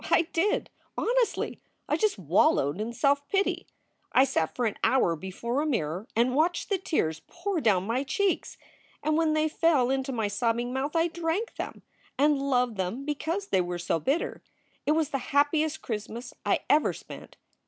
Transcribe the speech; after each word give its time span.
I 0.09 0.23
did! 0.33 0.71
Honestly! 0.97 1.59
I 1.87 1.95
just 1.95 2.17
wallowed 2.17 2.81
in 2.81 2.91
self 2.91 3.27
pity. 3.29 3.67
I 4.11 4.23
sat 4.23 4.55
for 4.55 4.65
an 4.65 4.79
hour 4.83 5.15
before 5.15 5.61
a 5.61 5.65
mirror 5.67 6.07
and 6.15 6.33
watched 6.33 6.69
the 6.69 6.79
tears 6.79 7.21
pour 7.27 7.61
down 7.61 7.85
my 7.85 8.03
cheeks. 8.03 8.57
And 9.03 9.15
when 9.15 9.33
they 9.33 9.47
fell 9.47 9.91
into 9.91 10.11
my 10.11 10.27
sobbing 10.27 10.73
mouth 10.73 10.95
I 10.95 11.07
drank 11.07 11.53
them, 11.53 11.83
and 12.17 12.39
loved 12.41 12.77
them 12.77 13.05
because 13.05 13.49
they 13.49 13.61
were 13.61 13.77
so 13.77 13.99
bitter. 13.99 14.41
It 14.87 14.93
was 14.93 15.09
the 15.09 15.19
happiest 15.37 15.83
Christmas 15.83 16.33
I 16.43 16.61
ever 16.67 16.93
spent. 16.93 17.37